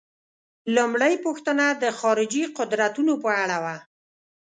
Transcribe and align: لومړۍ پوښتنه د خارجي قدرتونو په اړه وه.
لومړۍ 0.75 1.13
پوښتنه 1.25 1.65
د 1.83 1.85
خارجي 1.99 2.43
قدرتونو 2.57 3.13
په 3.23 3.29
اړه 3.43 3.57
وه. 3.63 3.75